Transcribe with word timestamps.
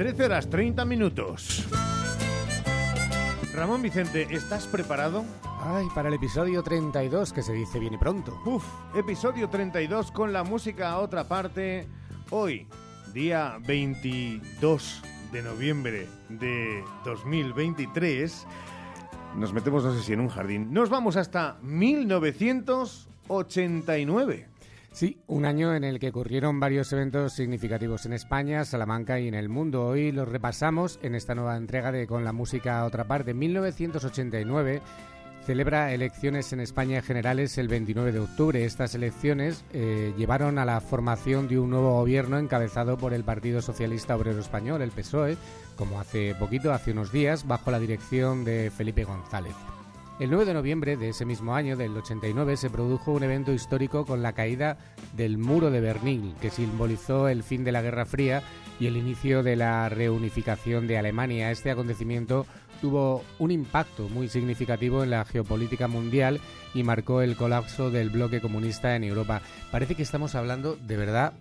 13 0.00 0.24
horas 0.24 0.48
30 0.48 0.84
minutos. 0.86 1.68
Ramón 3.52 3.82
Vicente, 3.82 4.26
¿estás 4.30 4.66
preparado? 4.66 5.26
Ay, 5.60 5.88
para 5.94 6.08
el 6.08 6.14
episodio 6.14 6.62
32, 6.62 7.34
que 7.34 7.42
se 7.42 7.52
dice 7.52 7.78
bien 7.78 7.92
y 7.92 7.98
pronto. 7.98 8.40
Uf, 8.46 8.64
episodio 8.94 9.50
32 9.50 10.10
con 10.10 10.32
la 10.32 10.42
música 10.42 10.92
a 10.92 11.00
otra 11.00 11.24
parte. 11.24 11.86
Hoy, 12.30 12.66
día 13.12 13.58
22 13.66 15.02
de 15.32 15.42
noviembre 15.42 16.08
de 16.30 16.82
2023, 17.04 18.46
nos 19.36 19.52
metemos, 19.52 19.84
no 19.84 19.92
sé 19.92 20.02
si 20.02 20.14
en 20.14 20.20
un 20.20 20.30
jardín. 20.30 20.72
Nos 20.72 20.88
vamos 20.88 21.16
hasta 21.16 21.58
1989. 21.60 24.49
Sí, 24.92 25.22
un 25.28 25.44
año 25.44 25.74
en 25.74 25.84
el 25.84 26.00
que 26.00 26.08
ocurrieron 26.08 26.58
varios 26.58 26.92
eventos 26.92 27.34
significativos 27.34 28.06
en 28.06 28.12
España, 28.12 28.64
Salamanca 28.64 29.20
y 29.20 29.28
en 29.28 29.34
el 29.34 29.48
mundo. 29.48 29.86
Hoy 29.86 30.10
los 30.10 30.28
repasamos 30.28 30.98
en 31.02 31.14
esta 31.14 31.34
nueva 31.34 31.56
entrega 31.56 31.92
de 31.92 32.08
Con 32.08 32.24
la 32.24 32.32
música 32.32 32.80
a 32.80 32.84
otra 32.84 33.04
parte. 33.04 33.32
1989 33.32 34.82
celebra 35.46 35.94
elecciones 35.94 36.52
en 36.52 36.60
España 36.60 37.02
generales 37.02 37.56
el 37.56 37.68
29 37.68 38.12
de 38.12 38.18
octubre. 38.18 38.64
Estas 38.64 38.94
elecciones 38.96 39.64
eh, 39.72 40.12
llevaron 40.18 40.58
a 40.58 40.64
la 40.64 40.80
formación 40.80 41.46
de 41.46 41.60
un 41.60 41.70
nuevo 41.70 41.92
gobierno 41.92 42.38
encabezado 42.38 42.98
por 42.98 43.14
el 43.14 43.24
Partido 43.24 43.62
Socialista 43.62 44.16
Obrero 44.16 44.40
Español, 44.40 44.82
el 44.82 44.90
PSOE, 44.90 45.36
como 45.76 46.00
hace 46.00 46.34
poquito, 46.34 46.72
hace 46.72 46.90
unos 46.90 47.12
días, 47.12 47.46
bajo 47.46 47.70
la 47.70 47.78
dirección 47.78 48.44
de 48.44 48.70
Felipe 48.70 49.04
González. 49.04 49.54
El 50.20 50.28
9 50.28 50.44
de 50.44 50.52
noviembre 50.52 50.98
de 50.98 51.08
ese 51.08 51.24
mismo 51.24 51.54
año, 51.54 51.78
del 51.78 51.96
89, 51.96 52.58
se 52.58 52.68
produjo 52.68 53.12
un 53.12 53.22
evento 53.22 53.54
histórico 53.54 54.04
con 54.04 54.22
la 54.22 54.34
caída 54.34 54.76
del 55.16 55.38
muro 55.38 55.70
de 55.70 55.80
Berlín, 55.80 56.34
que 56.42 56.50
simbolizó 56.50 57.26
el 57.26 57.42
fin 57.42 57.64
de 57.64 57.72
la 57.72 57.80
Guerra 57.80 58.04
Fría 58.04 58.42
y 58.78 58.86
el 58.86 58.98
inicio 58.98 59.42
de 59.42 59.56
la 59.56 59.88
reunificación 59.88 60.86
de 60.86 60.98
Alemania. 60.98 61.50
Este 61.50 61.70
acontecimiento 61.70 62.44
tuvo 62.82 63.24
un 63.38 63.50
impacto 63.50 64.10
muy 64.10 64.28
significativo 64.28 65.02
en 65.02 65.08
la 65.08 65.24
geopolítica 65.24 65.88
mundial 65.88 66.38
y 66.74 66.82
marcó 66.82 67.22
el 67.22 67.34
colapso 67.34 67.90
del 67.90 68.10
bloque 68.10 68.42
comunista 68.42 68.96
en 68.96 69.04
Europa. 69.04 69.40
Parece 69.70 69.94
que 69.94 70.02
estamos 70.02 70.34
hablando 70.34 70.76
de 70.76 70.98
verdad, 70.98 71.32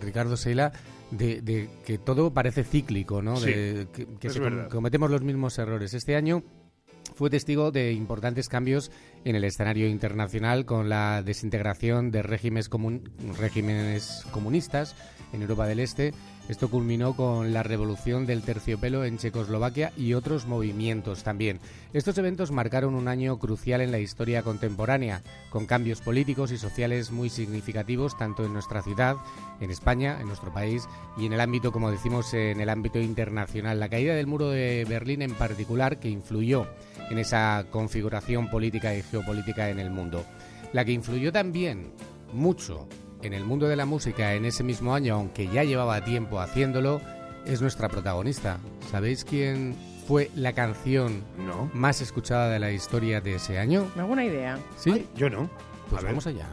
Ricardo 0.00 0.36
Seila, 0.36 0.70
de, 1.10 1.68
que 1.84 1.98
todo 1.98 2.32
parece 2.32 2.62
cíclico, 2.62 3.20
¿no? 3.20 3.40
de, 3.40 3.88
que, 3.92 4.68
cometemos 4.70 5.10
los 5.10 5.22
mismos 5.22 5.58
errores. 5.58 5.92
Este 5.92 6.14
año 6.14 6.44
fue 7.18 7.30
testigo 7.30 7.72
de 7.72 7.92
importantes 7.92 8.48
cambios 8.48 8.92
en 9.24 9.34
el 9.34 9.42
escenario 9.42 9.88
internacional 9.88 10.64
con 10.64 10.88
la 10.88 11.20
desintegración 11.24 12.12
de 12.12 12.22
regímenes, 12.22 12.70
regímenes 13.36 14.24
comunistas 14.30 14.94
en 15.32 15.42
Europa 15.42 15.66
del 15.66 15.80
Este. 15.80 16.14
Esto 16.48 16.70
culminó 16.70 17.14
con 17.14 17.52
la 17.52 17.62
revolución 17.62 18.24
del 18.24 18.42
terciopelo 18.42 19.04
en 19.04 19.18
Checoslovaquia 19.18 19.92
y 19.98 20.14
otros 20.14 20.46
movimientos 20.46 21.22
también. 21.22 21.60
Estos 21.92 22.16
eventos 22.16 22.50
marcaron 22.52 22.94
un 22.94 23.06
año 23.06 23.38
crucial 23.38 23.82
en 23.82 23.92
la 23.92 23.98
historia 23.98 24.42
contemporánea, 24.42 25.22
con 25.50 25.66
cambios 25.66 26.00
políticos 26.00 26.50
y 26.50 26.56
sociales 26.56 27.10
muy 27.10 27.28
significativos 27.28 28.16
tanto 28.16 28.46
en 28.46 28.54
nuestra 28.54 28.82
ciudad, 28.82 29.16
en 29.60 29.70
España, 29.70 30.18
en 30.20 30.26
nuestro 30.26 30.50
país 30.50 30.88
y 31.18 31.26
en 31.26 31.34
el 31.34 31.40
ámbito, 31.40 31.70
como 31.70 31.90
decimos, 31.90 32.32
en 32.32 32.62
el 32.62 32.70
ámbito 32.70 32.98
internacional. 32.98 33.78
La 33.78 33.90
caída 33.90 34.14
del 34.14 34.26
muro 34.26 34.48
de 34.48 34.86
Berlín 34.88 35.20
en 35.20 35.34
particular, 35.34 36.00
que 36.00 36.08
influyó 36.08 36.66
en 37.10 37.18
esa 37.18 37.66
configuración 37.70 38.48
política 38.48 38.94
y 38.94 39.02
geopolítica 39.02 39.68
en 39.68 39.80
el 39.80 39.90
mundo. 39.90 40.24
La 40.72 40.86
que 40.86 40.92
influyó 40.92 41.30
también 41.30 41.92
mucho 42.32 42.88
en 43.22 43.32
el 43.32 43.44
mundo 43.44 43.68
de 43.68 43.76
la 43.76 43.86
música 43.86 44.34
en 44.34 44.44
ese 44.44 44.62
mismo 44.62 44.94
año, 44.94 45.14
aunque 45.14 45.48
ya 45.48 45.64
llevaba 45.64 46.04
tiempo 46.04 46.40
haciéndolo, 46.40 47.00
es 47.44 47.60
nuestra 47.60 47.88
protagonista. 47.88 48.58
¿Sabéis 48.90 49.24
quién 49.24 49.74
fue 50.06 50.30
la 50.34 50.52
canción 50.52 51.22
más 51.74 52.00
escuchada 52.00 52.48
de 52.48 52.58
la 52.58 52.72
historia 52.72 53.20
de 53.20 53.34
ese 53.34 53.58
año? 53.58 53.90
¿Me 53.94 54.02
hago 54.02 54.12
idea? 54.20 54.58
¿Sí? 54.76 55.06
yo 55.16 55.30
no. 55.30 55.50
Pues 55.90 56.02
vamos 56.02 56.26
allá. 56.26 56.46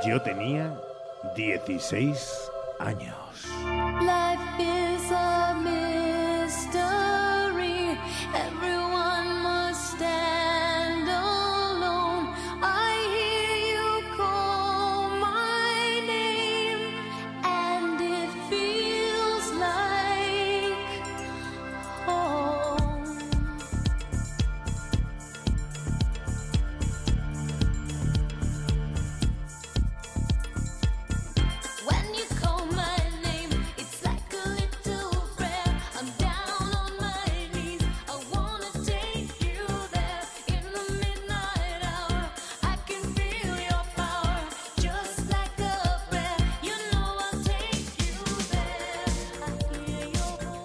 Yo 0.00 0.20
tenía 0.22 0.72
16 1.36 2.50
años. 2.78 3.14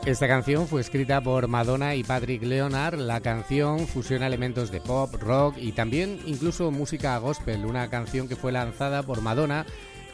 Esta 0.08 0.26
canción 0.30 0.70
fue 0.70 0.80
escrita 0.80 1.20
por 1.20 1.50
Madonna 1.50 1.94
y 1.94 2.02
Patrick 2.02 2.42
Leonard. 2.42 2.98
La 2.98 3.20
canción 3.20 3.86
fusiona 3.88 4.28
elementos 4.28 4.72
de 4.72 4.80
pop, 4.80 5.14
rock 5.16 5.58
y 5.58 5.74
también 5.74 6.22
incluso 6.26 6.72
música 6.72 7.18
gospel, 7.18 7.66
una 7.66 7.90
canción 7.90 8.30
que 8.30 8.38
fue 8.38 8.54
lanzada 8.54 9.04
por 9.04 9.20
Madonna 9.20 9.66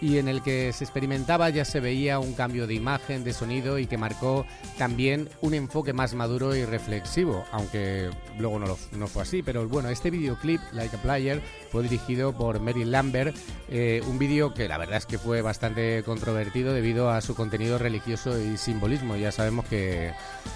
y 0.04 0.18
en 0.18 0.28
el 0.28 0.42
que 0.42 0.74
se 0.74 0.84
experimentaba 0.84 1.50
ya 1.50 1.64
se 1.64 1.80
veía 1.80 2.20
un 2.20 2.34
cambio 2.34 2.68
de 2.68 2.74
imagen, 2.74 3.24
de 3.24 3.32
sonido 3.32 3.80
y 3.80 3.88
que 3.88 3.98
marcó 3.98 4.46
también 4.78 5.30
un 5.40 5.54
enfoque 5.54 5.94
más 5.94 6.14
maduro 6.14 6.54
y 6.58 6.66
reflexivo, 6.66 7.46
aunque 7.54 8.10
luego 8.38 8.60
no, 8.60 8.78
no 8.92 9.08
fue 9.08 9.22
así. 9.22 9.42
Pero 9.42 9.66
bueno, 9.70 9.88
este 9.88 10.12
videoclip, 10.12 10.60
Like 10.74 10.98
a 10.98 11.02
Player, 11.02 11.42
fue 11.72 11.84
dirigido 11.84 12.34
por 12.34 12.60
Mary 12.60 12.84
Lambert, 12.84 13.34
eh, 13.70 14.02
un 14.06 14.20
vídeo 14.20 14.54
que 14.54 14.68
la 14.68 14.78
verdad 14.78 14.98
es 14.98 15.06
que 15.06 15.18
fue 15.18 15.42
bastante 15.42 16.04
controvertido 16.04 16.74
debido 16.74 17.10
a 17.10 17.22
su 17.22 17.34
contenido 17.34 17.78
religioso 17.78 18.38
y 18.38 18.58
simbolismo. 18.58 19.16
Ya 19.16 19.32
sabemos 19.32 19.66
que, 19.66 20.12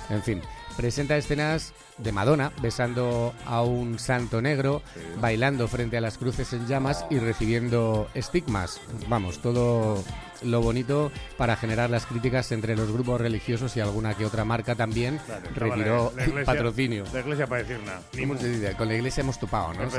en 0.10 0.24
fin, 0.24 0.42
presenta 0.78 1.18
escenas 1.18 1.74
de 1.98 2.12
Madonna 2.12 2.54
besando 2.62 3.34
a 3.46 3.64
un 3.64 4.00
santo 4.00 4.42
negro, 4.42 4.84
bailando 5.20 5.68
frente 5.68 5.98
a 5.98 6.02
las 6.02 6.18
cruces 6.18 6.54
en 6.54 6.68
llamas 6.68 7.06
y 7.10 7.18
recibiendo 7.20 8.08
estigmas. 8.14 8.80
Vamos, 9.10 9.42
todo 9.42 10.04
lo 10.44 10.62
bonito 10.62 11.12
para 11.36 11.56
generar 11.56 11.90
las 11.90 12.06
críticas 12.06 12.52
entre 12.52 12.76
los 12.76 12.92
grupos 12.92 13.20
religiosos 13.20 13.76
y 13.76 13.80
alguna 13.80 14.14
que 14.14 14.26
otra 14.26 14.46
marca 14.46 14.76
también 14.76 15.20
retiró 15.56 16.14
patrocinio. 16.46 17.06
La 17.12 17.22
iglesia 17.22 17.48
para 17.48 17.64
decir 17.64 17.80
nada. 17.84 18.78
Con 18.78 18.88
la 18.88 18.96
iglesia 18.96 19.22
hemos 19.22 19.40
topado, 19.40 19.74
¿no? 19.74 19.90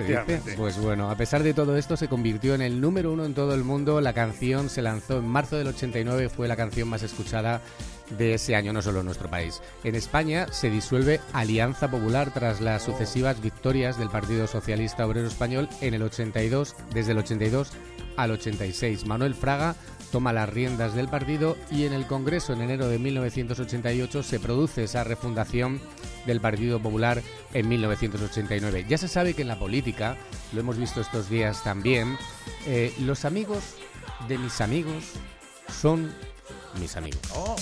Pues 0.56 0.78
bueno, 0.78 1.10
a 1.10 1.16
pesar 1.16 1.42
de 1.42 1.54
todo 1.54 1.76
esto 1.76 1.96
se 1.96 2.06
convirtió 2.08 2.54
en 2.54 2.62
el 2.62 2.80
número 2.80 3.12
uno 3.12 3.24
en 3.24 3.34
todo 3.34 3.54
el 3.54 3.64
mundo. 3.64 4.00
La 4.00 4.12
canción 4.12 4.70
se 4.70 4.82
lanzó 4.82 5.18
en 5.18 5.26
marzo 5.26 5.56
del 5.56 5.66
89, 5.66 6.28
fue 6.28 6.46
la 6.46 6.56
canción 6.56 6.88
más 6.88 7.02
escuchada 7.02 7.60
de 8.10 8.34
ese 8.34 8.56
año, 8.56 8.72
no 8.72 8.82
solo 8.82 9.00
en 9.00 9.06
nuestro 9.06 9.30
país. 9.30 9.60
En 9.84 9.94
España 9.94 10.46
se 10.50 10.70
disuelve 10.70 11.20
Alianza 11.32 11.90
Popular 11.90 12.32
tras 12.32 12.60
las 12.60 12.82
sucesivas 12.82 13.40
victorias 13.40 13.98
del 13.98 14.10
Partido 14.10 14.46
Socialista 14.46 15.06
Obrero 15.06 15.26
Español 15.26 15.68
en 15.80 15.94
el 15.94 16.02
82, 16.02 16.74
desde 16.92 17.12
el 17.12 17.18
82 17.18 17.72
al 18.16 18.32
86. 18.32 19.06
Manuel 19.06 19.34
Fraga 19.34 19.76
toma 20.10 20.32
las 20.32 20.48
riendas 20.48 20.94
del 20.94 21.08
partido 21.08 21.56
y 21.70 21.84
en 21.84 21.92
el 21.92 22.06
Congreso 22.06 22.52
en 22.52 22.62
enero 22.62 22.88
de 22.88 22.98
1988 22.98 24.22
se 24.22 24.40
produce 24.40 24.84
esa 24.84 25.04
refundación 25.04 25.80
del 26.26 26.40
Partido 26.40 26.80
Popular 26.80 27.22
en 27.54 27.68
1989. 27.68 28.86
Ya 28.88 28.98
se 28.98 29.08
sabe 29.08 29.34
que 29.34 29.42
en 29.42 29.48
la 29.48 29.58
política, 29.58 30.16
lo 30.52 30.60
hemos 30.60 30.78
visto 30.78 31.00
estos 31.00 31.28
días 31.28 31.62
también, 31.62 32.16
eh, 32.66 32.92
los 33.00 33.24
amigos 33.24 33.76
de 34.28 34.38
mis 34.38 34.60
amigos 34.60 35.04
son 35.80 36.10
mis 36.80 36.96
amigos. 36.96 37.20
Oh. 37.34 37.56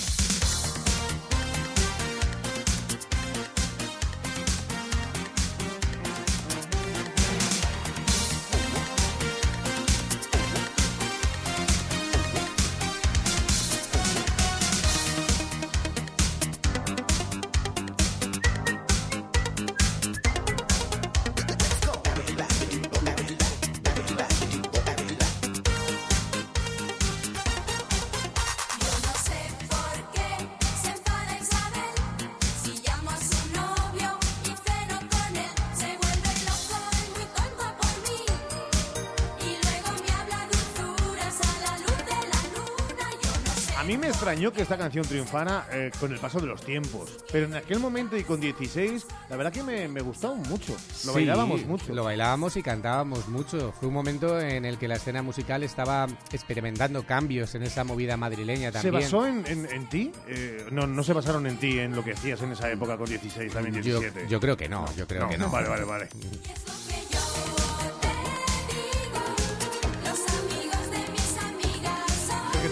Mí 43.83 43.97
me 43.97 44.07
extrañó 44.07 44.51
que 44.51 44.61
esta 44.61 44.77
canción 44.77 45.05
triunfara 45.05 45.67
eh, 45.71 45.91
con 45.99 46.11
el 46.11 46.19
paso 46.19 46.39
de 46.39 46.47
los 46.47 46.61
tiempos. 46.63 47.17
Pero 47.31 47.45
en 47.45 47.55
aquel 47.55 47.79
momento 47.79 48.17
y 48.17 48.23
con 48.23 48.39
16, 48.39 49.05
la 49.29 49.35
verdad 49.37 49.51
que 49.51 49.63
me, 49.63 49.87
me 49.87 50.01
gustaba 50.01 50.35
mucho. 50.35 50.73
Lo 50.73 50.77
Sí, 50.77 51.09
bailábamos 51.13 51.65
mucho. 51.65 51.93
Lo 51.93 52.03
bailábamos 52.03 52.55
y 52.57 52.63
cantábamos 52.63 53.27
mucho. 53.27 53.73
Fue 53.79 53.87
un 53.87 53.93
momento 53.93 54.39
en 54.39 54.65
el 54.65 54.77
que 54.77 54.87
la 54.87 54.95
escena 54.95 55.21
musical 55.21 55.63
estaba 55.63 56.07
experimentando 56.31 57.03
cambios 57.05 57.55
en 57.55 57.63
esa 57.63 57.83
movida 57.83 58.17
madrileña 58.17 58.67
¿Se 58.71 58.73
también. 58.73 58.93
basó 59.03 59.25
en, 59.27 59.45
en- 59.47 59.65
en 59.71 59.89
ti? 59.89 60.11
Eh, 60.27 60.65
no, 60.71 60.87
no 60.87 61.03
se 61.03 61.13
basaron 61.13 61.45
en 61.47 61.57
ti, 61.57 61.79
en 61.79 61.95
lo 61.95 62.03
que 62.03 62.13
hacías 62.13 62.41
en 62.41 62.51
esa 62.53 62.71
época 62.71 62.97
con 62.97 63.07
16, 63.07 63.51
también 63.53 63.75
yo, 63.83 63.99
17. 63.99 64.27
yo 64.29 64.39
creo 64.39 64.57
que 64.57 64.69
no, 64.69 64.85
yo 64.95 65.07
creo 65.07 65.27
que 65.29 65.37
no. 65.37 65.49
Vale, 65.49 65.67
vale, 65.69 65.83
vale. 65.83 66.09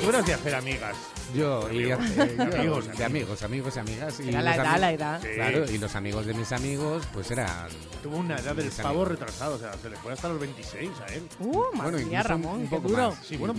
Eras 0.09 0.25
de 0.25 0.33
hacer 0.33 0.55
amigas. 0.55 0.95
Yo, 1.33 1.67
y, 1.71 1.91
Amigos. 1.91 2.09
eh, 2.17 2.35
yo- 2.37 2.43
Amigos, 2.59 2.97
de 2.97 3.03
amigos, 3.05 3.43
amigos 3.43 3.75
y 3.75 3.79
amigas. 3.79 4.19
Y 4.19 4.29
Era 4.29 4.41
la 4.41 4.55
los 4.55 4.65
edad, 4.65 4.79
la 4.79 4.91
edad. 4.93 5.21
Sí. 5.21 5.27
Claro, 5.35 5.71
y 5.71 5.77
los 5.77 5.95
amigos 5.95 6.25
de 6.25 6.33
mis 6.33 6.51
amigos, 6.51 7.03
pues 7.13 7.31
eran. 7.31 7.67
Tuvo 8.03 8.17
una 8.17 8.35
edad 8.37 8.55
del 8.55 8.65
Mis 8.65 8.75
pavo 8.75 8.89
amigos. 8.89 9.07
retrasado, 9.09 9.55
o 9.55 9.59
sea, 9.59 9.73
se 9.73 9.89
le 9.89 9.95
fue 9.97 10.13
hasta 10.13 10.29
los 10.29 10.39
26 10.39 10.91
a 11.01 11.13
él. 11.13 11.27
Uh, 11.39 11.57
madre 11.75 11.91
Bueno, 11.91 11.97
mía, 11.97 12.19
incluso 12.19 12.35
un- 12.35 12.43
Ramón, 12.43 12.59
un 12.61 12.67
qué 12.69 12.75
poco 12.75 12.87
duro. 12.89 13.09
más. 13.09 13.25
Sí, 13.25 13.37
bueno, 13.37 13.53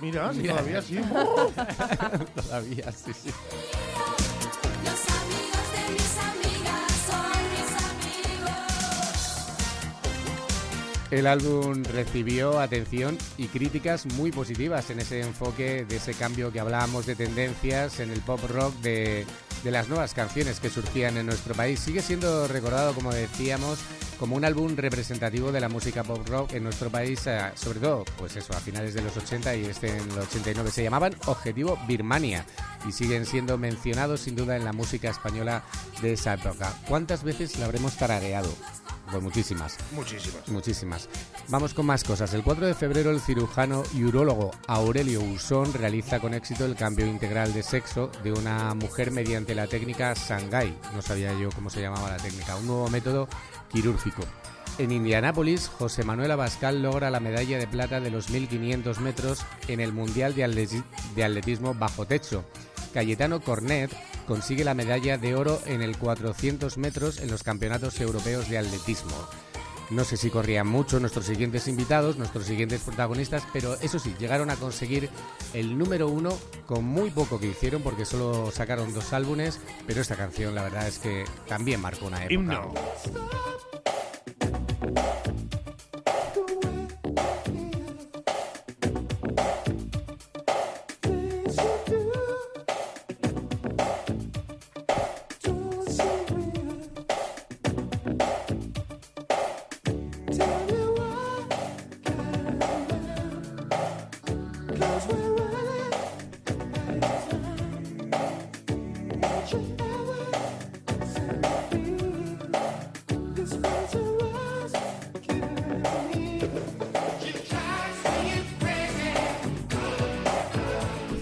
mira, 0.00 0.32
sí, 0.32 0.38
Mira. 0.40 0.54
todavía 0.54 0.82
sí. 0.82 1.00
Todavía, 2.34 2.92
sí, 2.92 3.12
sí. 3.14 3.30
El 11.14 11.28
álbum 11.28 11.84
recibió 11.84 12.58
atención 12.58 13.16
y 13.38 13.46
críticas 13.46 14.04
muy 14.04 14.32
positivas 14.32 14.90
en 14.90 14.98
ese 14.98 15.20
enfoque 15.20 15.84
de 15.84 15.96
ese 15.98 16.12
cambio 16.12 16.50
que 16.50 16.58
hablábamos 16.58 17.06
de 17.06 17.14
tendencias 17.14 18.00
en 18.00 18.10
el 18.10 18.18
pop 18.18 18.40
rock 18.48 18.74
de, 18.80 19.24
de 19.62 19.70
las 19.70 19.88
nuevas 19.88 20.12
canciones 20.12 20.58
que 20.58 20.70
surgían 20.70 21.16
en 21.16 21.26
nuestro 21.26 21.54
país. 21.54 21.78
Sigue 21.78 22.02
siendo 22.02 22.48
recordado, 22.48 22.94
como 22.94 23.14
decíamos, 23.14 23.78
como 24.18 24.34
un 24.34 24.44
álbum 24.44 24.74
representativo 24.74 25.52
de 25.52 25.60
la 25.60 25.68
música 25.68 26.02
pop 26.02 26.26
rock 26.28 26.54
en 26.54 26.64
nuestro 26.64 26.90
país, 26.90 27.24
eh, 27.28 27.38
sobre 27.54 27.78
todo, 27.78 28.04
pues 28.18 28.34
eso, 28.34 28.52
a 28.52 28.58
finales 28.58 28.94
de 28.94 29.02
los 29.02 29.16
80 29.16 29.54
y 29.54 29.66
este 29.66 29.96
en 29.96 30.10
el 30.10 30.18
89. 30.18 30.72
Se 30.72 30.82
llamaban 30.82 31.14
Objetivo 31.26 31.78
Birmania 31.86 32.44
y 32.88 32.90
siguen 32.90 33.24
siendo 33.24 33.56
mencionados 33.56 34.22
sin 34.22 34.34
duda 34.34 34.56
en 34.56 34.64
la 34.64 34.72
música 34.72 35.10
española 35.10 35.62
de 36.02 36.14
esa 36.14 36.34
época. 36.34 36.74
¿Cuántas 36.88 37.22
veces 37.22 37.56
la 37.60 37.66
habremos 37.66 37.96
tarareado? 37.96 38.52
Pues 39.14 39.22
muchísimas. 39.22 39.76
Muchísimas. 39.92 40.48
Muchísimas. 40.48 41.08
Vamos 41.48 41.72
con 41.72 41.86
más 41.86 42.02
cosas. 42.02 42.34
El 42.34 42.42
4 42.42 42.66
de 42.66 42.74
febrero 42.74 43.12
el 43.12 43.20
cirujano 43.20 43.84
y 43.94 44.02
urólogo 44.02 44.50
Aurelio 44.66 45.20
Usón 45.20 45.72
realiza 45.72 46.18
con 46.18 46.34
éxito 46.34 46.64
el 46.64 46.74
cambio 46.74 47.06
integral 47.06 47.52
de 47.54 47.62
sexo 47.62 48.10
de 48.24 48.32
una 48.32 48.74
mujer 48.74 49.12
mediante 49.12 49.54
la 49.54 49.68
técnica 49.68 50.16
Sangai. 50.16 50.76
No 50.96 51.00
sabía 51.00 51.32
yo 51.38 51.48
cómo 51.54 51.70
se 51.70 51.80
llamaba 51.80 52.10
la 52.10 52.16
técnica. 52.16 52.56
Un 52.56 52.66
nuevo 52.66 52.88
método 52.88 53.28
quirúrgico. 53.72 54.22
En 54.78 54.90
Indianápolis, 54.90 55.68
José 55.68 56.02
Manuel 56.02 56.32
Abascal 56.32 56.82
logra 56.82 57.08
la 57.08 57.20
medalla 57.20 57.58
de 57.58 57.68
plata 57.68 58.00
de 58.00 58.10
los 58.10 58.30
1500 58.30 58.98
metros 58.98 59.46
en 59.68 59.78
el 59.78 59.92
Mundial 59.92 60.34
de, 60.34 60.44
Atleti- 60.44 60.82
de 61.14 61.22
Atletismo 61.22 61.72
bajo 61.74 62.04
techo. 62.04 62.44
Cayetano 62.92 63.40
Cornet 63.40 63.92
consigue 64.26 64.64
la 64.64 64.74
medalla 64.74 65.18
de 65.18 65.34
oro 65.34 65.60
en 65.66 65.82
el 65.82 65.96
400 65.96 66.78
metros 66.78 67.18
en 67.18 67.30
los 67.30 67.42
Campeonatos 67.42 68.00
Europeos 68.00 68.48
de 68.48 68.58
Atletismo. 68.58 69.14
No 69.90 70.04
sé 70.04 70.16
si 70.16 70.30
corrían 70.30 70.66
mucho 70.66 70.98
nuestros 70.98 71.26
siguientes 71.26 71.68
invitados, 71.68 72.16
nuestros 72.16 72.46
siguientes 72.46 72.80
protagonistas, 72.80 73.44
pero 73.52 73.74
eso 73.80 73.98
sí, 73.98 74.14
llegaron 74.18 74.50
a 74.50 74.56
conseguir 74.56 75.10
el 75.52 75.76
número 75.76 76.08
uno 76.08 76.38
con 76.66 76.84
muy 76.84 77.10
poco 77.10 77.38
que 77.38 77.48
hicieron 77.48 77.82
porque 77.82 78.06
solo 78.06 78.50
sacaron 78.50 78.94
dos 78.94 79.12
álbumes, 79.12 79.60
pero 79.86 80.00
esta 80.00 80.16
canción 80.16 80.54
la 80.54 80.62
verdad 80.62 80.88
es 80.88 80.98
que 80.98 81.24
también 81.46 81.80
marcó 81.80 82.06
una 82.06 82.24
época. 82.24 82.34
Himno. 82.34 82.74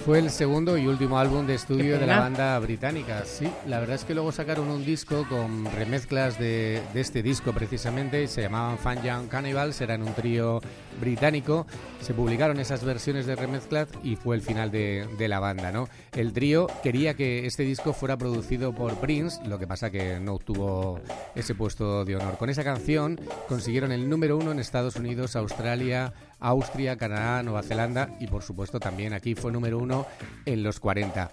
Fue 0.05 0.19
el 0.19 0.31
segundo 0.31 0.77
y 0.77 0.87
último 0.87 1.19
álbum 1.19 1.47
de 1.47 1.55
estudio 1.55 1.99
de 1.99 2.07
la 2.07 2.21
banda 2.21 2.59
británica. 2.59 3.25
Sí, 3.25 3.49
la 3.67 3.81
verdad 3.81 3.97
es 3.97 4.05
que 4.05 4.15
luego 4.15 4.31
sacaron 4.31 4.69
un 4.69 4.85
disco 4.85 5.27
con 5.29 5.65
remezclas 5.73 6.39
de, 6.39 6.83
de 6.93 7.01
este 7.01 7.23
disco 7.23 7.53
precisamente 7.53 8.27
se 8.29 8.43
llamaban 8.43 8.79
Fan 8.79 9.03
Young 9.03 9.29
Cannibals, 9.29 9.81
eran 9.81 10.03
un 10.03 10.13
trío 10.13 10.61
británico. 11.03 11.67
Se 12.01 12.15
publicaron 12.15 12.61
esas 12.61 12.85
versiones 12.85 13.27
de 13.27 13.35
remezclas 13.35 13.89
y 14.05 14.15
fue 14.15 14.37
el 14.37 14.43
final 14.43 14.71
de, 14.71 15.09
de 15.19 15.29
la 15.29 15.41
banda, 15.41 15.73
¿no? 15.73 15.89
El 16.13 16.33
trío 16.33 16.69
quería 16.83 17.15
que 17.15 17.45
este 17.47 17.65
disco 17.65 17.93
fuera 17.93 18.17
producido 18.17 18.73
por 18.73 18.95
Prince, 18.97 19.41
lo 19.47 19.59
que 19.59 19.67
pasa 19.67 19.91
que 19.91 20.21
no 20.21 20.35
obtuvo 20.35 21.01
ese 21.35 21.55
puesto 21.57 22.05
de 22.05 22.17
honor. 22.17 22.39
Con 22.39 22.51
esa 22.51 22.63
canción 22.63 23.21
consiguieron 23.49 23.91
el 23.91 24.09
número 24.09 24.37
uno 24.37 24.53
en 24.53 24.61
Estados 24.61 24.95
Unidos, 24.95 25.35
Australia, 25.35 26.13
Austria, 26.39 26.97
Canadá, 26.97 27.43
Nueva 27.43 27.63
Zelanda 27.63 28.09
y 28.21 28.29
por 28.29 28.43
supuesto 28.43 28.79
también 28.79 29.13
aquí 29.13 29.35
fue 29.35 29.51
número 29.51 29.79
uno 29.79 30.07
en 30.45 30.63
los 30.63 30.79
40. 30.79 31.33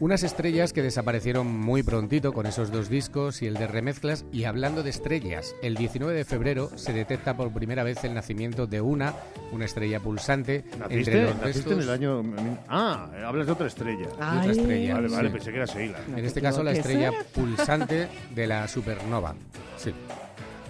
Unas 0.00 0.24
estrellas 0.24 0.72
que 0.72 0.82
desaparecieron 0.82 1.46
muy 1.46 1.84
prontito 1.84 2.32
con 2.32 2.46
esos 2.46 2.72
dos 2.72 2.88
discos 2.88 3.42
y 3.42 3.46
el 3.46 3.54
de 3.54 3.68
remezclas 3.68 4.24
y 4.32 4.42
hablando 4.44 4.82
de 4.82 4.90
estrellas, 4.90 5.54
el 5.62 5.76
19 5.76 6.12
de 6.12 6.24
febrero 6.24 6.68
se 6.74 6.92
detecta 6.92 7.36
por 7.36 7.52
primera 7.52 7.84
vez 7.84 8.02
el 8.02 8.12
nacimiento 8.12 8.66
de 8.66 8.80
una, 8.80 9.14
una 9.52 9.64
estrella 9.66 10.00
pulsante 10.00 10.64
¿Naciste, 10.78 10.94
entre 10.98 11.22
los 11.22 11.36
naciste 11.36 11.70
en 11.70 11.78
restos 11.78 11.84
el 11.84 11.90
año... 11.90 12.22
Ah, 12.68 13.08
hablas 13.24 13.46
de 13.46 13.52
otra 13.52 13.68
estrella. 13.68 14.08
otra 14.08 14.50
estrella. 14.50 14.94
Vale, 14.94 15.08
vale, 15.08 15.28
sí. 15.28 15.32
pensé 15.32 15.50
que 15.52 15.56
era 15.58 15.66
Sheila. 15.66 15.98
No 16.08 16.16
en 16.16 16.22
te 16.22 16.26
este 16.26 16.42
caso 16.42 16.62
la 16.64 16.72
estrella 16.72 17.12
pulsante 17.32 18.08
de 18.34 18.46
la 18.48 18.66
supernova. 18.66 19.34
Sí. 19.78 19.92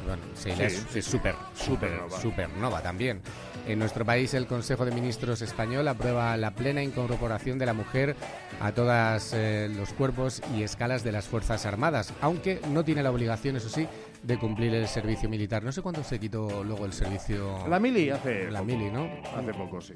Bueno, 0.07 0.23
sí, 0.35 0.51
la 0.51 0.57
Sí, 0.57 0.63
es, 0.65 0.73
sí, 0.91 0.99
es 0.99 1.05
sí. 1.07 1.11
super, 1.11 1.35
super, 1.55 1.89
Supernova. 1.89 2.21
supernova 2.21 2.83
también. 2.83 3.21
En 3.67 3.79
nuestro 3.79 4.05
país 4.05 4.35
el 4.35 4.47
Consejo 4.47 4.85
de 4.85 4.93
Ministros 4.93 5.41
español 5.41 5.89
aprueba 5.89 6.37
la 6.37 6.51
plena 6.51 6.83
incorporación 6.83 7.59
de 7.59 7.65
la 7.65 7.73
mujer 7.73 8.15
a 8.61 8.73
todos 8.73 9.35
los 9.75 9.93
cuerpos 9.95 10.43
y 10.55 10.63
escalas 10.63 11.03
de 11.03 11.13
las 11.13 11.27
Fuerzas 11.27 11.65
Armadas, 11.65 12.13
aunque 12.21 12.61
no 12.71 12.85
tiene 12.85 13.03
la 13.03 13.11
obligación, 13.11 13.57
eso 13.57 13.71
sí, 13.71 13.89
de 14.23 14.39
cumplir 14.39 14.75
el 14.75 14.87
servicio 14.87 15.31
militar. 15.31 15.65
No 15.65 15.73
sé 15.73 15.81
cuándo 15.81 16.05
se 16.05 16.19
quitó 16.19 16.63
luego 16.63 16.85
el 16.85 16.93
servicio... 16.93 17.67
La 17.67 17.81
mili 17.81 18.11
hace... 18.11 18.51
La 18.51 18.63
mili, 18.63 18.91
¿no? 18.91 19.09
Hace 19.35 19.55
poco, 19.55 19.81
sí. 19.81 19.95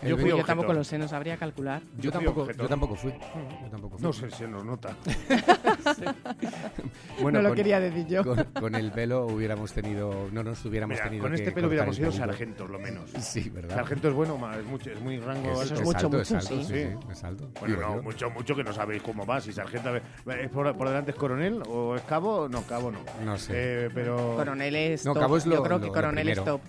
El 0.00 0.10
Yo 0.10 0.16
fui 0.16 0.42
tampoco 0.42 0.72
lo 0.72 0.82
sé, 0.82 0.96
no 0.96 1.06
sabría 1.06 1.36
calcular. 1.36 1.82
Yo 1.96 2.04
Yo 2.04 2.12
tampoco, 2.12 2.50
yo 2.50 2.68
tampoco 2.68 2.94
fui. 2.94 3.12
Yo 3.12 3.70
tampoco 3.70 3.98
fui. 3.98 4.02
No 4.02 4.12
sé, 4.14 4.30
se 4.30 4.48
nos 4.48 4.64
nota. 4.64 4.96
Bueno, 7.20 7.38
no 7.38 7.42
lo 7.42 7.48
con- 7.50 7.56
quería 7.56 7.80
decir 7.80 8.06
yo. 8.06 8.24
Con, 8.24 8.44
con 8.58 8.74
el 8.74 8.90
pelo 8.92 9.26
hubiéramos 9.26 9.72
tenido, 9.72 10.28
no 10.32 10.42
nos 10.42 10.64
hubiéramos 10.64 10.94
Mira, 10.94 11.04
tenido 11.04 11.22
con 11.22 11.32
que 11.32 11.36
este 11.36 11.52
pelo 11.52 11.68
cortar 11.68 11.88
hubiéramos 11.88 11.96
sido 11.96 12.12
sargentos, 12.12 12.70
lo 12.70 12.78
menos. 12.78 13.10
Sí, 13.20 13.50
¿verdad? 13.50 13.74
Sargento 13.76 14.08
es 14.08 14.14
bueno, 14.14 14.38
es, 14.58 14.64
mucho, 14.64 14.90
es 14.90 15.00
muy 15.00 15.18
rango 15.18 15.52
Es, 15.62 15.70
es 15.72 15.78
es 15.80 15.82
mucho, 15.82 15.98
alto, 15.98 16.08
mucho, 16.10 16.22
es 16.22 16.32
alto, 16.32 16.48
sí. 16.48 16.64
sí, 16.64 16.72
sí, 16.74 17.08
es 17.12 17.24
alto. 17.24 17.50
Bueno, 17.60 17.76
Digo 17.76 17.88
no, 17.88 17.96
yo. 17.96 18.02
mucho, 18.02 18.30
mucho 18.30 18.56
que 18.56 18.64
no 18.64 18.72
sabéis 18.72 19.02
cómo 19.02 19.26
va. 19.26 19.40
Si 19.40 19.52
sargento 19.52 19.94
¿es 19.96 20.48
por, 20.50 20.74
por 20.76 20.88
delante 20.88 21.10
es 21.10 21.16
coronel 21.16 21.62
o 21.68 21.94
es 21.96 22.02
cabo? 22.02 22.48
No, 22.48 22.62
cabo 22.62 22.90
no. 22.90 23.00
No 23.24 23.36
sé. 23.36 23.52
Eh, 23.86 23.90
pero 23.94 24.36
Coronel 24.36 24.74
es 24.76 25.04
No, 25.04 25.12
top. 25.12 25.22
cabo 25.22 25.36
es 25.36 25.46
lo- 25.46 25.56
Yo 25.56 25.62
creo 25.62 25.76
lo- 25.76 25.80
que 25.82 25.86
lo 25.88 25.92
coronel 25.92 26.28
es 26.30 26.42
top. 26.44 26.60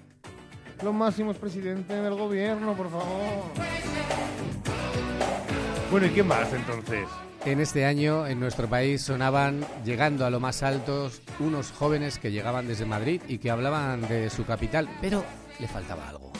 los 0.83 0.93
máximos 0.93 1.37
presidentes 1.37 2.01
del 2.03 2.15
gobierno, 2.15 2.73
por 2.73 2.89
favor. 2.89 3.43
Bueno, 5.91 6.07
¿y 6.07 6.09
quién 6.09 6.27
más 6.27 6.51
entonces? 6.53 7.05
En 7.43 7.59
este 7.59 7.85
año 7.85 8.27
en 8.27 8.39
nuestro 8.39 8.67
país 8.67 9.01
sonaban, 9.01 9.65
llegando 9.83 10.25
a 10.27 10.29
lo 10.29 10.39
más 10.39 10.61
alto, 10.61 11.09
unos 11.39 11.71
jóvenes 11.71 12.19
que 12.19 12.31
llegaban 12.31 12.67
desde 12.67 12.85
Madrid 12.85 13.19
y 13.27 13.39
que 13.39 13.49
hablaban 13.49 14.07
de 14.07 14.29
su 14.29 14.45
capital, 14.45 14.87
pero 15.01 15.23
le 15.59 15.67
faltaba 15.67 16.07
algo. 16.07 16.31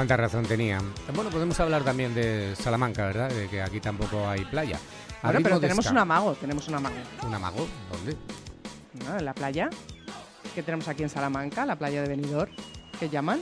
Cuánta 0.00 0.16
razón 0.16 0.46
tenía. 0.46 0.80
Bueno, 1.14 1.30
podemos 1.30 1.60
hablar 1.60 1.84
también 1.84 2.14
de 2.14 2.56
Salamanca, 2.56 3.04
¿verdad? 3.04 3.28
De 3.28 3.48
que 3.48 3.60
aquí 3.60 3.80
tampoco 3.80 4.26
hay 4.26 4.46
playa. 4.46 4.78
Ahora, 5.20 5.40
pero 5.42 5.60
tenemos 5.60 5.84
un 5.86 5.98
amago, 5.98 6.32
tenemos 6.36 6.66
un 6.68 6.74
amago. 6.76 6.96
¿Un 7.26 7.34
amago? 7.34 7.68
¿Dónde? 7.92 8.16
¿No? 9.04 9.18
En 9.18 9.24
la 9.24 9.34
playa 9.34 9.70
que 10.54 10.62
tenemos 10.62 10.88
aquí 10.88 11.02
en 11.02 11.08
Salamanca, 11.08 11.64
la 11.66 11.76
playa 11.76 12.02
de 12.02 12.08
Benidorm, 12.08 12.50
que 12.98 13.08
llaman. 13.08 13.40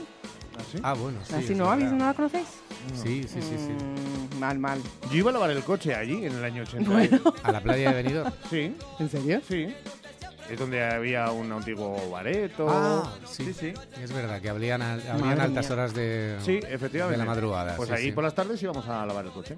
¿Ah, 0.57 0.61
sí? 0.71 0.79
Ah, 0.83 0.93
bueno, 0.93 1.19
sí. 1.23 1.33
¿Así 1.35 1.55
no, 1.55 1.69
¿habéis-. 1.71 1.91
¿No 1.91 2.05
la 2.05 2.13
conocéis? 2.13 2.47
Sí, 2.93 3.23
sí, 3.23 3.41
sí, 3.41 3.55
sí. 3.57 4.35
Mm, 4.35 4.39
mal, 4.39 4.59
mal. 4.59 4.79
Yo 5.11 5.17
iba 5.17 5.29
a 5.31 5.33
lavar 5.33 5.51
el 5.51 5.63
coche 5.63 5.95
allí 5.95 6.25
en 6.25 6.33
el 6.33 6.43
año 6.43 6.63
80. 6.63 6.89
Bueno, 6.91 7.19
A 7.43 7.51
la 7.51 7.61
playa 7.61 7.91
de 7.91 8.03
Benidorm. 8.03 8.31
Sí, 8.49 8.75
¿en 8.99 9.09
serio? 9.09 9.41
sí. 9.47 9.73
Es 10.49 10.57
donde 10.59 10.83
había 10.83 11.29
un 11.31 11.51
antiguo 11.51 12.09
bareto. 12.09 12.67
Ah, 12.69 13.13
sí. 13.25 13.45
sí. 13.45 13.53
sí. 13.53 13.73
Es 14.01 14.11
verdad 14.11 14.41
que 14.41 14.49
habrían, 14.49 14.81
habrían 14.81 15.19
Madre 15.21 15.41
altas 15.43 15.65
mía. 15.67 15.73
horas 15.73 15.93
de, 15.93 16.37
Sí, 16.43 16.59
efectivamente. 16.67 17.19
de 17.19 17.25
la 17.25 17.25
madrugada. 17.29 17.75
Pues 17.75 17.89
sí, 17.89 17.95
ahí 17.95 18.03
sí. 18.05 18.11
por 18.11 18.23
las 18.23 18.33
tardes 18.33 18.61
íbamos 18.63 18.87
a 18.87 19.05
lavar 19.05 19.25
el 19.25 19.31
coche. 19.31 19.57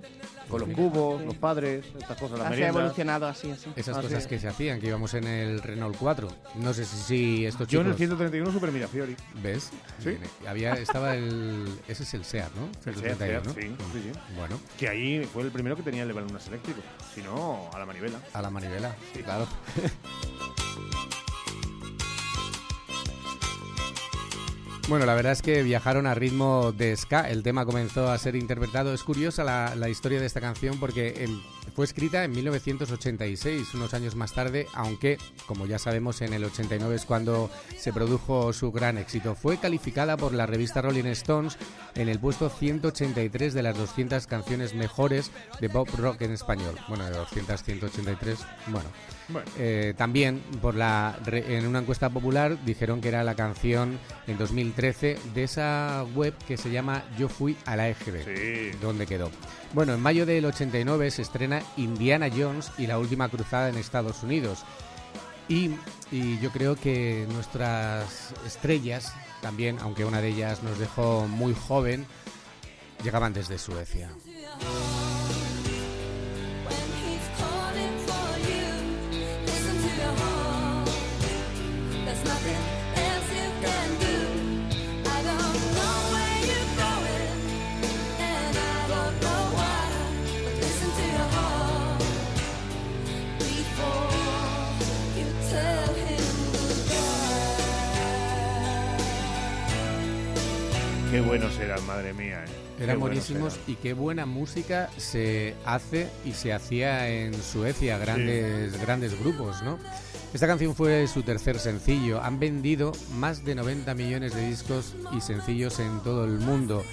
Con 0.50 0.60
los 0.62 0.70
cubos, 0.70 1.20
Sí. 1.22 1.26
los 1.28 1.36
padres, 1.36 1.86
estas 1.98 2.18
cosas, 2.20 2.40
las 2.40 2.52
Así 2.52 2.62
ha 2.64 2.68
evolucionado 2.68 3.26
así, 3.28 3.52
así. 3.52 3.72
Esas 3.76 3.98
cosas 3.98 4.28
que 4.28 4.38
se 4.38 4.50
hacían, 4.50 4.82
que 4.82 4.88
íbamos 4.88 5.14
en 5.14 5.26
el 5.26 5.62
Renault 5.62 5.96
4. 5.98 6.28
No 6.56 6.74
sé 6.74 6.84
si, 6.84 6.98
si 6.98 7.46
estos 7.46 7.68
Yo 7.70 7.80
en 7.82 7.88
el 7.88 7.94
chicos... 7.94 8.18
131 8.18 8.52
Super 8.52 8.72
Mirafiori. 8.72 9.16
¿Ves? 9.42 9.70
Sí. 10.04 10.18
Había, 10.46 10.74
estaba 10.74 11.16
el... 11.16 11.70
Ese 11.88 12.04
es 12.04 12.14
el 12.16 12.26
SEAT, 12.26 12.52
¿no? 12.56 12.66
El 12.86 12.96
Seat, 12.96 13.18
131, 13.18 13.54
Seat, 13.54 13.70
¿no? 13.70 13.78
sí, 13.78 13.92
sí, 13.94 14.10
sí. 14.14 14.20
Bueno, 14.36 14.60
Que 14.78 14.90
ahí 14.90 15.24
fue 15.32 15.44
el 15.44 15.52
primero 15.52 15.78
que 15.78 15.84
tenía 15.84 16.02
el 16.02 16.10
levalunas 16.10 16.46
eléctrico. 16.48 16.82
Si 17.16 17.22
no, 17.22 17.70
a 17.74 17.80
la 17.80 17.86
manivela. 17.86 18.20
a 18.34 18.42
la 18.42 18.50
manivela, 18.50 18.94
Sí. 19.14 19.22
claro. 20.90 21.21
Bueno, 24.92 25.06
la 25.06 25.16
verdad 25.16 25.32
es 25.32 25.42
que 25.42 25.64
viajaron 25.64 26.06
a 26.06 26.16
ritmo 26.16 26.74
de 26.74 26.94
ska. 26.98 27.30
El 27.30 27.44
tema 27.44 27.66
comenzó 27.66 28.12
a 28.12 28.18
ser 28.18 28.36
interpretado. 28.36 28.94
Es 28.94 29.04
curiosa 29.04 29.46
la, 29.46 29.74
la 29.74 29.88
historia 29.88 30.20
de 30.20 30.26
esta 30.26 30.42
canción 30.42 30.82
porque 30.82 31.24
em, 31.24 31.40
fue 31.74 31.86
escrita 31.86 32.26
en 32.26 32.34
1986, 32.34 33.74
unos 33.74 33.94
años 33.94 34.16
más 34.16 34.34
tarde, 34.34 34.68
aunque, 34.74 35.18
como 35.46 35.66
ya 35.66 35.80
sabemos, 35.80 36.22
en 36.22 36.34
el 36.34 36.44
89 36.44 36.94
es 36.94 37.06
cuando 37.06 37.50
se 37.78 37.94
produjo 37.94 38.52
su 38.52 38.74
gran 38.74 38.98
éxito. 38.98 39.34
Fue 39.34 39.58
calificada 39.58 40.18
por 40.18 40.34
la 40.34 40.46
revista 40.46 40.82
Rolling 40.82 41.06
Stones 41.06 41.58
en 41.96 42.10
el 42.10 42.20
puesto 42.20 42.50
183 42.50 43.54
de 43.54 43.64
las 43.64 43.78
200 43.78 44.28
canciones 44.28 44.74
mejores 44.74 45.32
de 45.62 45.70
pop 45.70 45.88
rock 45.98 46.22
en 46.24 46.34
español. 46.34 46.76
Bueno, 46.90 47.06
de 47.06 47.12
200, 47.12 47.64
183, 47.64 48.40
bueno. 48.68 48.90
Bueno, 49.30 49.50
Eh, 49.58 49.94
también 49.96 50.42
por 50.62 50.76
la 50.76 51.18
en 51.26 51.66
una 51.66 51.80
encuesta 51.80 52.10
popular 52.10 52.58
dijeron 52.66 53.00
que 53.00 53.08
era 53.08 53.24
la 53.24 53.36
canción 53.36 53.98
en 54.28 54.38
2013 54.82 55.20
de 55.36 55.44
esa 55.44 56.06
web 56.16 56.34
que 56.48 56.58
se 56.58 56.72
llama 56.72 57.04
Yo 57.18 57.30
fui 57.30 57.56
a 57.66 57.76
la 57.76 57.88
EGB. 57.90 58.24
sí. 58.24 58.78
¿Dónde 58.82 59.06
quedó? 59.06 59.30
Bueno, 59.74 59.94
en 59.94 60.00
mayo 60.02 60.26
del 60.26 60.46
89 60.46 61.12
se 61.12 61.22
estrena 61.22 61.62
Indiana 61.78 62.30
Jones 62.36 62.72
y 62.78 62.88
la 62.88 62.98
última 62.98 63.30
cruzada 63.30 63.70
en 63.70 63.78
Estados 63.78 64.24
Unidos. 64.24 64.64
Y, 65.48 65.72
y 66.12 66.40
yo 66.40 66.50
creo 66.52 66.76
que 66.76 67.28
nuestras 67.32 68.34
estrellas 68.46 69.14
también, 69.42 69.78
aunque 69.80 70.06
una 70.06 70.22
de 70.22 70.30
ellas 70.30 70.64
nos 70.64 70.80
dejó 70.80 71.28
muy 71.28 71.54
joven, 71.54 72.06
llegaban 73.04 73.34
desde 73.34 73.58
Suecia. 73.58 74.10
Qué 101.22 101.28
buenos 101.28 101.60
eran, 101.60 101.86
madre 101.86 102.14
mía. 102.14 102.44
eh. 102.46 102.84
Eran 102.84 103.00
buenísimos 103.00 103.54
eran. 103.54 103.66
y 103.68 103.76
qué 103.76 103.94
buena 103.94 104.26
música 104.26 104.90
se 104.98 105.54
hace 105.66 106.08
y 106.26 106.32
se 106.32 106.52
hacía 106.52 107.10
en 107.10 107.34
Suecia, 107.36 108.00
grandes, 108.00 108.80
grandes 108.82 109.20
grupos, 109.20 109.62
¿no? 109.62 109.78
Esta 110.34 110.48
canción 110.48 110.76
fue 110.76 111.08
su 111.08 111.22
tercer 111.22 111.60
sencillo. 111.60 112.22
Han 112.24 112.40
vendido 112.40 112.92
más 113.14 113.46
de 113.46 113.54
90 113.54 113.94
millones 113.94 114.34
de 114.34 114.48
discos 114.48 114.96
y 115.16 115.22
sencillos 115.22 115.80
en 115.80 116.00
todo 116.00 116.26
el 116.26 116.40
mundo. 116.40 116.84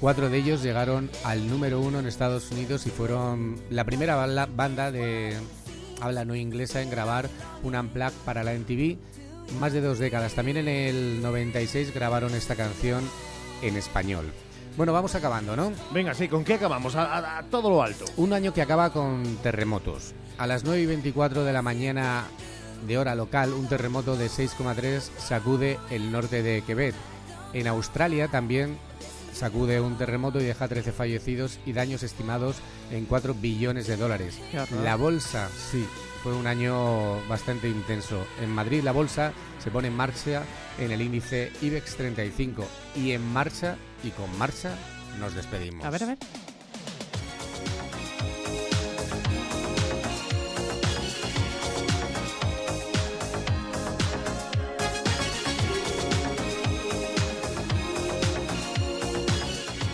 Cuatro 0.00 0.30
de 0.30 0.38
ellos 0.38 0.62
llegaron 0.62 1.10
al 1.24 1.48
número 1.50 1.78
uno 1.80 1.98
en 1.98 2.06
Estados 2.06 2.50
Unidos 2.52 2.86
y 2.86 2.90
fueron 2.90 3.56
la 3.68 3.84
primera 3.84 4.16
banda 4.46 4.90
de 4.92 5.36
habla 6.00 6.24
no 6.24 6.34
inglesa 6.34 6.82
en 6.82 6.90
grabar 6.90 7.28
un 7.62 7.74
unplug 7.76 8.12
para 8.24 8.44
la 8.44 8.54
MTV. 8.54 8.96
Más 9.60 9.74
de 9.74 9.82
dos 9.82 9.98
décadas. 9.98 10.32
También 10.34 10.56
en 10.56 10.68
el 10.68 11.20
96 11.20 11.92
grabaron 11.92 12.34
esta 12.34 12.56
canción 12.56 13.04
en 13.66 13.76
español. 13.76 14.32
Bueno, 14.76 14.92
vamos 14.92 15.14
acabando, 15.14 15.54
¿no? 15.56 15.72
Venga, 15.92 16.14
sí, 16.14 16.28
¿con 16.28 16.42
qué 16.44 16.54
acabamos? 16.54 16.96
A, 16.96 17.04
a- 17.04 17.38
a 17.38 17.42
todo 17.44 17.70
lo 17.70 17.82
alto. 17.82 18.04
Un 18.16 18.32
año 18.32 18.52
que 18.52 18.62
acaba 18.62 18.92
con 18.92 19.36
terremotos. 19.42 20.14
A 20.38 20.46
las 20.46 20.64
9 20.64 20.82
y 20.82 20.86
24 20.86 21.44
de 21.44 21.52
la 21.52 21.62
mañana 21.62 22.24
de 22.86 22.98
hora 22.98 23.14
local, 23.14 23.52
un 23.52 23.68
terremoto 23.68 24.16
de 24.16 24.26
6,3 24.28 25.00
sacude 25.18 25.78
el 25.90 26.10
norte 26.10 26.42
de 26.42 26.62
Quebec. 26.62 26.94
En 27.52 27.68
Australia 27.68 28.26
también 28.28 28.76
sacude 29.32 29.80
un 29.80 29.96
terremoto 29.96 30.40
y 30.40 30.44
deja 30.44 30.66
13 30.68 30.90
fallecidos 30.92 31.58
y 31.64 31.72
daños 31.72 32.02
estimados 32.02 32.56
en 32.90 33.04
4 33.06 33.34
billones 33.34 33.86
de 33.86 33.96
dólares. 33.96 34.38
La 34.82 34.96
bolsa, 34.96 35.48
sí, 35.70 35.86
fue 36.24 36.32
un 36.32 36.46
año 36.46 37.20
bastante 37.28 37.68
intenso. 37.68 38.26
En 38.40 38.48
Madrid 38.48 38.82
la 38.82 38.92
bolsa 38.92 39.34
se 39.62 39.70
pone 39.70 39.88
en 39.88 39.94
marcha 39.94 40.42
en 40.78 40.90
el 40.90 41.02
índice 41.02 41.52
IBEX 41.60 41.96
35 41.96 42.66
y 42.96 43.12
en 43.12 43.22
marcha 43.30 43.76
y 44.02 44.08
con 44.08 44.36
marcha 44.38 44.74
nos 45.20 45.34
despedimos. 45.34 45.84
A 45.84 45.90
ver, 45.90 46.02
a 46.02 46.06
ver. 46.06 46.18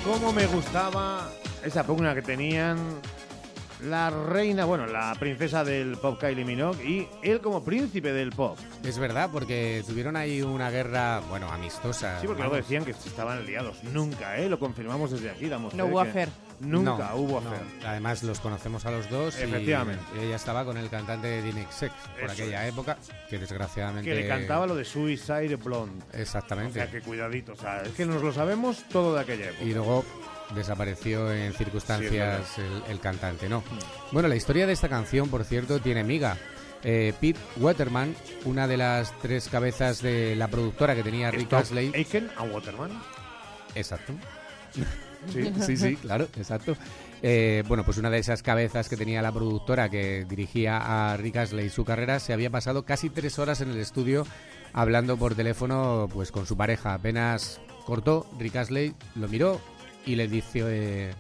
Cómo 0.05 0.33
me 0.33 0.47
gustaba 0.47 1.29
esa 1.65 1.85
pugna 1.85 2.15
que 2.15 2.23
tenían 2.23 2.79
la 3.85 4.11
reina, 4.11 4.65
bueno, 4.65 4.87
la 4.87 5.15
princesa 5.19 5.65
del 5.65 5.97
pop 5.97 6.19
Kylie 6.21 6.45
Minogue 6.45 6.85
y 6.85 7.09
él 7.23 7.41
como 7.41 7.65
príncipe 7.65 8.13
del 8.13 8.31
pop. 8.31 8.59
Es 8.85 8.99
verdad, 8.99 9.31
porque 9.33 9.83
tuvieron 9.87 10.17
ahí 10.17 10.43
una 10.43 10.71
guerra, 10.71 11.21
bueno, 11.29 11.51
amistosa. 11.51 12.21
Sí, 12.21 12.27
porque 12.27 12.43
luego 12.43 12.57
decían 12.57 12.85
que 12.85 12.91
estaban 12.93 13.45
liados. 13.47 13.83
Nunca, 13.85 14.37
¿eh? 14.39 14.49
Lo 14.49 14.59
confirmamos 14.59 15.11
desde 15.11 15.31
aquí, 15.31 15.49
damos 15.49 15.75
No 15.75 15.87
hubo 15.87 16.01
affair. 16.01 16.29
Nunca 16.61 17.09
No, 17.11 17.17
hubo 17.17 17.41
no. 17.41 17.49
affair. 17.51 17.63
Además, 17.87 18.23
los 18.23 18.39
conocemos 18.41 18.85
a 18.85 18.91
los 18.91 19.09
dos. 19.09 19.39
Efectivamente. 19.39 20.03
Y 20.21 20.25
ella 20.27 20.37
estaba 20.37 20.65
con 20.65 20.77
el 20.77 20.91
cantante 20.91 21.27
de 21.27 21.43
Dinex 21.43 21.75
Sex 21.75 21.95
por 22.21 22.25
Eso 22.31 22.33
aquella 22.33 22.67
época, 22.69 22.99
que 23.31 23.39
desgraciadamente. 23.39 24.11
Que 24.11 24.15
le 24.17 24.29
cantaba 24.29 24.67
lo 24.67 24.75
de 24.77 24.85
Suicide 24.85 25.57
Blonde. 25.57 26.05
O 26.13 26.17
Exactamente. 26.19 26.75
sea, 26.75 26.91
que 26.91 27.01
cuidadito. 27.01 27.53
O 27.53 27.57
sea, 27.57 27.81
es 27.83 27.93
que 27.93 28.05
nos 28.05 28.23
lo 28.23 28.31
sabemos 28.33 28.85
todo 28.91 29.15
de 29.15 29.21
aquella 29.23 29.47
época. 29.49 29.65
Y 29.65 29.73
luego 29.73 30.05
desapareció 30.55 31.33
en 31.33 31.53
circunstancias 31.53 32.59
el, 32.59 32.93
el 32.93 33.01
cantante, 33.01 33.49
¿no? 33.49 33.63
Bueno, 34.13 34.29
la 34.29 34.37
historia 34.37 34.67
de 34.67 34.73
esta 34.73 34.89
canción, 34.89 35.29
por 35.29 35.45
cierto, 35.45 35.81
tiene 35.81 36.05
miga. 36.05 36.37
Eh, 36.83 37.13
Pete 37.21 37.39
Waterman, 37.59 38.15
una 38.45 38.67
de 38.67 38.77
las 38.79 39.17
tres 39.21 39.49
cabezas 39.49 40.01
de 40.01 40.35
la 40.35 40.49
productora 40.49 40.95
que 40.95 41.03
tenía 41.03 41.31
Rick 41.31 41.53
Astley. 41.53 41.93
Aiken 41.95 42.31
a 42.37 42.43
Waterman. 42.45 42.91
Exacto. 43.75 44.15
Sí. 45.31 45.53
sí, 45.67 45.77
sí, 45.77 45.97
claro, 45.97 46.27
exacto. 46.37 46.77
Eh, 47.23 47.63
bueno, 47.69 47.85
pues 47.85 47.99
una 47.99 48.09
de 48.09 48.19
esas 48.19 48.43
cabezas 48.43 48.89
que 48.89 48.97
tenía 48.97 49.21
la 49.21 49.31
productora 49.31 49.91
que 49.91 50.25
dirigía 50.25 51.11
a 51.13 51.17
Rick 51.19 51.37
Astley 51.37 51.69
su 51.69 51.85
carrera 51.85 52.19
se 52.19 52.33
había 52.33 52.49
pasado 52.49 52.85
casi 52.85 53.11
tres 53.11 53.39
horas 53.39 53.61
en 53.61 53.71
el 53.71 53.79
estudio 53.79 54.27
hablando 54.73 55.19
por 55.19 55.35
teléfono 55.35 56.09
pues 56.11 56.33
con 56.33 56.47
su 56.47 56.57
pareja. 56.57 56.95
Apenas 56.95 57.61
cortó, 57.85 58.27
Rick 58.39 58.57
Astley 58.57 58.95
lo 59.17 59.29
miró 59.29 59.61
y 60.07 60.15
le 60.17 60.29
dice 60.29 60.61
eh, 60.67 61.15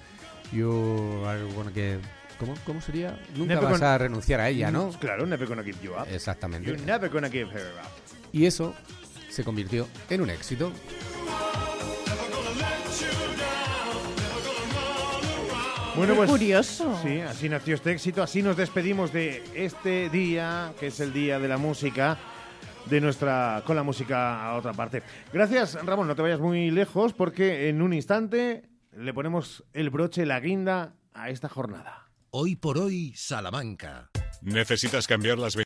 You 0.53 1.23
are 1.27 1.43
gonna 1.55 1.71
get- 1.73 2.01
¿Cómo, 2.39 2.55
¿Cómo 2.65 2.81
sería? 2.81 3.11
Nunca 3.37 3.55
Never 3.55 3.65
vas 3.65 3.73
gonna- 3.73 3.95
a 3.95 3.99
renunciar 3.99 4.41
a 4.41 4.49
ella, 4.49 4.71
¿no? 4.71 4.91
Claro, 4.99 5.27
never 5.27 5.47
gonna 5.47 5.63
give 5.63 5.77
you 5.83 5.93
up. 5.93 6.07
Exactamente. 6.11 6.67
You're 6.69 6.83
never 6.85 7.11
gonna 7.11 7.29
give 7.29 7.51
her 7.53 7.67
up. 7.83 7.91
Y 8.33 8.47
eso 8.47 8.75
se 9.29 9.45
convirtió 9.45 9.87
en 10.09 10.23
un 10.23 10.31
éxito. 10.31 10.73
Bueno, 15.97 16.15
pues 16.15 16.31
curioso. 16.31 16.99
Sí, 17.03 17.21
así 17.21 17.49
nació 17.49 17.75
este 17.75 17.93
éxito, 17.93 18.23
así 18.23 18.43
nos 18.43 18.57
despedimos 18.57 19.13
de 19.13 19.43
este 19.55 20.09
día, 20.09 20.73
que 20.79 20.87
es 20.87 21.01
el 21.01 21.13
Día 21.13 21.39
de 21.39 21.49
la 21.49 21.59
Música. 21.59 22.19
de 22.87 22.99
nuestra 23.01 23.63
con 23.67 23.77
la 23.77 23.83
música 23.83 24.43
a 24.43 24.55
otra 24.57 24.73
parte. 24.73 25.03
Gracias, 25.33 25.75
Ramón, 25.85 26.09
no 26.09 26.17
te 26.17 26.23
vayas 26.23 26.41
muy 26.41 26.71
lejos 26.71 27.13
porque 27.13 27.69
en 27.69 27.83
un 27.83 27.93
instante 27.93 28.63
le 28.93 29.15
ponemos 29.15 29.65
el 29.73 29.91
broche, 29.91 30.27
la 30.27 30.41
guinda 30.41 30.95
a 31.13 31.31
esta 31.31 31.49
jornada. 31.49 32.09
Hoy 32.31 32.57
por 32.57 32.79
hoy, 32.79 33.13
Salamanca. 33.17 34.11
¿Necesitas 34.43 35.07
cambiar 35.07 35.39
las 35.39 35.57